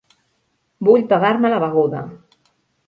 Vull 0.89 1.05
pagar-me 1.13 1.55
la 1.55 1.61
beguda. 1.67 2.05